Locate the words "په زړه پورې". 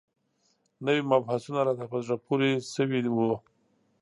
1.91-2.49